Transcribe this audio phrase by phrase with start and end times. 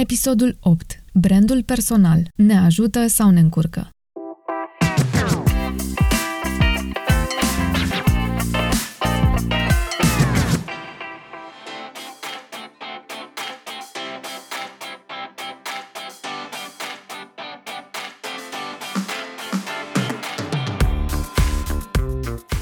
[0.00, 1.02] Episodul 8.
[1.12, 2.28] Brandul personal.
[2.34, 3.90] Ne ajută sau ne încurcă?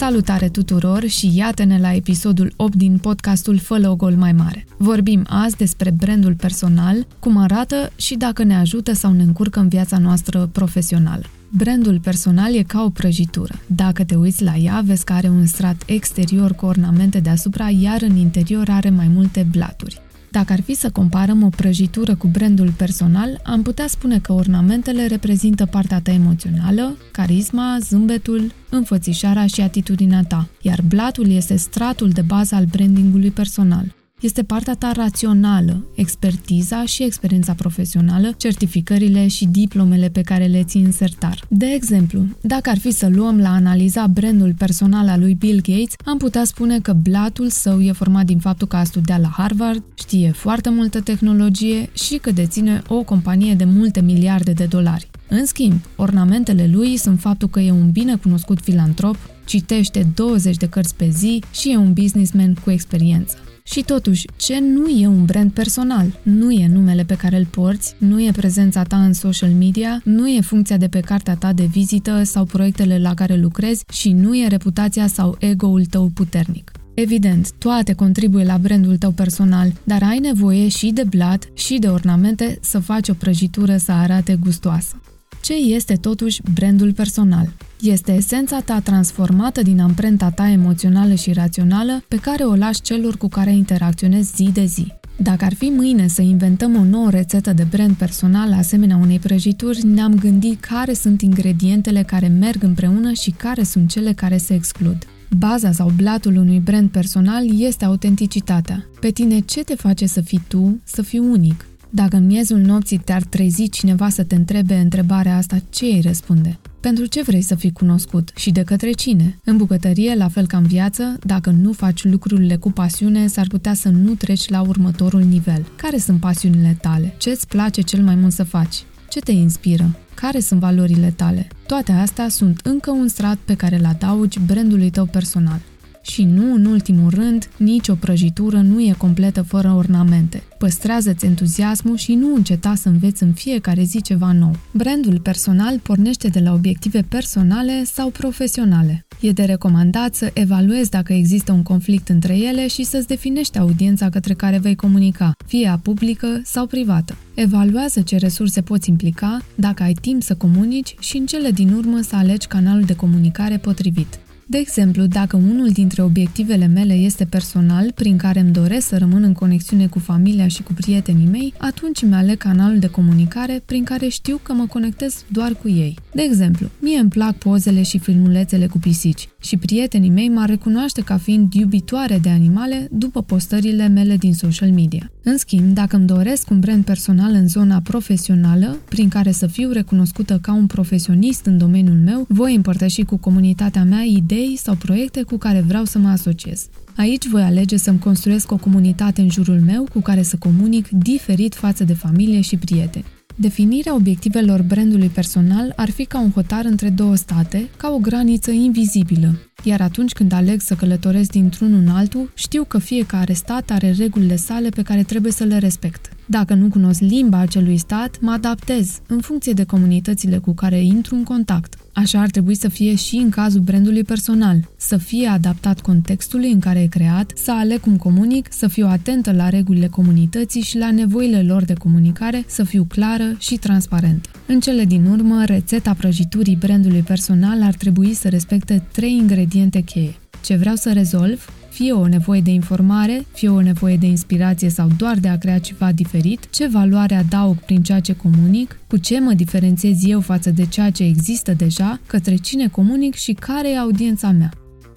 [0.00, 4.66] Salutare tuturor și iată-ne la episodul 8 din podcastul Fă o gol mai mare.
[4.76, 9.68] Vorbim azi despre brandul personal, cum arată și dacă ne ajută sau ne încurcă în
[9.68, 11.24] viața noastră profesională.
[11.48, 13.54] Brandul personal e ca o prăjitură.
[13.66, 18.02] Dacă te uiți la ea, vezi că are un strat exterior cu ornamente deasupra, iar
[18.02, 20.00] în interior are mai multe blaturi.
[20.30, 25.06] Dacă ar fi să comparăm o prăjitură cu brandul personal, am putea spune că ornamentele
[25.06, 32.20] reprezintă partea ta emoțională, carisma, zâmbetul, înfățișarea și atitudinea ta, iar blatul este stratul de
[32.20, 40.08] bază al brandingului personal este partea ta rațională, expertiza și experiența profesională, certificările și diplomele
[40.08, 41.44] pe care le ții în sertar.
[41.48, 45.94] De exemplu, dacă ar fi să luăm la analiza brandul personal al lui Bill Gates,
[46.04, 49.82] am putea spune că blatul său e format din faptul că a studiat la Harvard,
[49.94, 55.10] știe foarte multă tehnologie și că deține o companie de multe miliarde de dolari.
[55.28, 60.68] În schimb, ornamentele lui sunt faptul că e un bine cunoscut filantrop, citește 20 de
[60.68, 63.36] cărți pe zi și e un businessman cu experiență.
[63.70, 66.20] Și totuși, ce nu e un brand personal?
[66.22, 70.28] Nu e numele pe care îl porți, nu e prezența ta în social media, nu
[70.28, 74.36] e funcția de pe cartea ta de vizită sau proiectele la care lucrezi și nu
[74.36, 76.70] e reputația sau ego-ul tău puternic.
[76.94, 81.86] Evident, toate contribuie la brandul tău personal, dar ai nevoie și de blat și de
[81.86, 85.00] ornamente să faci o prăjitură să arate gustoasă.
[85.42, 87.48] Ce este totuși brandul personal?
[87.80, 93.16] Este esența ta transformată din amprenta ta emoțională și rațională pe care o lași celor
[93.16, 94.92] cu care interacționezi zi de zi.
[95.16, 99.86] Dacă ar fi mâine să inventăm o nouă rețetă de brand personal asemenea unei prăjituri,
[99.86, 104.96] ne-am gândit care sunt ingredientele care merg împreună și care sunt cele care se exclud.
[105.38, 108.86] Baza sau blatul unui brand personal este autenticitatea.
[109.00, 111.64] Pe tine ce te face să fii tu, să fii unic?
[111.92, 116.58] Dacă în miezul nopții te-ar trezi cineva să te întrebe întrebarea asta, ce îi răspunde?
[116.80, 119.38] Pentru ce vrei să fii cunoscut și de către cine?
[119.44, 123.74] În bucătărie, la fel ca în viață, dacă nu faci lucrurile cu pasiune, s-ar putea
[123.74, 125.66] să nu treci la următorul nivel.
[125.76, 127.14] Care sunt pasiunile tale?
[127.18, 128.82] Ce îți place cel mai mult să faci?
[129.08, 129.96] Ce te inspiră?
[130.14, 131.48] Care sunt valorile tale?
[131.66, 135.60] Toate astea sunt încă un strat pe care îl adaugi brandului tău personal.
[136.02, 140.42] Și nu în ultimul rând, nicio prăjitură nu e completă fără ornamente.
[140.58, 144.56] Păstrează-ți entuziasmul și nu înceta să înveți în fiecare zi ceva nou.
[144.72, 149.06] Brandul personal pornește de la obiective personale sau profesionale.
[149.20, 154.08] E de recomandat să evaluezi dacă există un conflict între ele și să-ți definești audiența
[154.08, 157.16] către care vei comunica, fie a publică sau privată.
[157.34, 162.00] Evaluează ce resurse poți implica, dacă ai timp să comunici și în cele din urmă
[162.00, 164.18] să alegi canalul de comunicare potrivit.
[164.50, 169.22] De exemplu, dacă unul dintre obiectivele mele este personal, prin care îmi doresc să rămân
[169.22, 173.84] în conexiune cu familia și cu prietenii mei, atunci îmi aleg canalul de comunicare prin
[173.84, 175.96] care știu că mă conectez doar cu ei.
[176.12, 181.02] De exemplu, mie îmi plac pozele și filmulețele cu pisici și prietenii mei mă recunoaște
[181.02, 185.10] ca fiind iubitoare de animale după postările mele din social media.
[185.22, 189.70] În schimb, dacă îmi doresc un brand personal în zona profesională, prin care să fiu
[189.70, 194.02] recunoscută ca un profesionist în domeniul meu, voi împărtăși cu comunitatea mea
[194.40, 196.68] idei sau proiecte cu care vreau să mă asociez.
[196.96, 201.54] Aici voi alege să-mi construiesc o comunitate în jurul meu cu care să comunic diferit
[201.54, 203.04] față de familie și prieteni.
[203.36, 208.50] Definirea obiectivelor brandului personal ar fi ca un hotar între două state, ca o graniță
[208.50, 209.38] invizibilă.
[209.64, 214.36] Iar atunci când aleg să călătoresc dintr-unul în altul, știu că fiecare stat are regulile
[214.36, 216.10] sale pe care trebuie să le respect.
[216.30, 221.14] Dacă nu cunosc limba acelui stat, mă adaptez în funcție de comunitățile cu care intru
[221.14, 221.74] în contact.
[221.92, 226.60] Așa ar trebui să fie și în cazul brandului personal, să fie adaptat contextului în
[226.60, 230.90] care e creat, să aleg cum comunic, să fiu atentă la regulile comunității și la
[230.90, 234.28] nevoile lor de comunicare, să fiu clară și transparentă.
[234.46, 240.14] În cele din urmă, rețeta prăjiturii brandului personal ar trebui să respecte trei ingrediente cheie.
[240.44, 244.88] Ce vreau să rezolv, fie o nevoie de informare, fie o nevoie de inspirație sau
[244.96, 249.20] doar de a crea ceva diferit, ce valoare adaug prin ceea ce comunic, cu ce
[249.20, 253.78] mă diferențiez eu față de ceea ce există deja, către cine comunic și care e
[253.78, 254.50] audiența mea.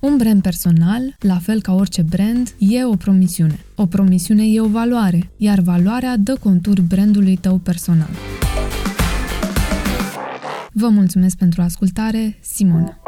[0.00, 3.58] Un brand personal, la fel ca orice brand, e o promisiune.
[3.74, 8.10] O promisiune e o valoare, iar valoarea dă contur brandului tău personal.
[10.72, 13.07] Vă mulțumesc pentru ascultare, Simona.